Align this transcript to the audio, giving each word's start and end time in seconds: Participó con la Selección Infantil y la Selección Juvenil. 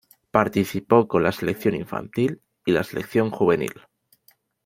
Participó 0.31 1.07
con 1.07 1.21
la 1.21 1.31
Selección 1.31 1.75
Infantil 1.75 2.41
y 2.65 2.71
la 2.71 2.83
Selección 2.83 3.29
Juvenil. 3.29 3.81